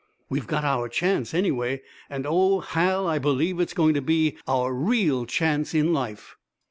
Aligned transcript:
"We've 0.29 0.47
got 0.47 0.63
our 0.63 0.89
chance, 0.89 1.31
anyway. 1.31 1.83
And, 2.09 2.25
oh, 2.25 2.61
Hal! 2.61 3.05
I 3.05 3.19
believe 3.19 3.59
it's 3.59 3.75
going 3.75 3.93
to 3.93 4.01
be 4.01 4.35
our 4.47 4.73
real 4.73 5.27
chance 5.27 5.75
in 5.75 5.93
life!" 5.93 6.37